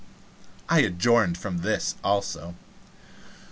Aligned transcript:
I 0.67 0.79
adjourned 0.79 1.37
from 1.37 1.59
there 1.59 1.79
also. 2.03 2.55